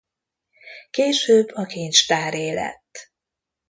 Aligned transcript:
Később 0.91 1.49
a 1.53 1.65
kincstáré 1.65 2.53
lett. 2.53 3.11